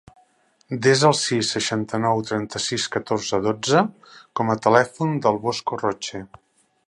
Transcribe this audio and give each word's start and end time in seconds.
Desa 0.85 1.05
el 1.09 1.15
sis, 1.17 1.51
seixanta-nou, 1.55 2.23
trenta-sis, 2.29 2.87
catorze, 2.97 3.41
dotze 3.49 3.85
com 4.41 4.53
a 4.53 4.57
telèfon 4.69 5.17
del 5.27 5.41
Bosco 5.47 5.83
Roche. 5.85 6.25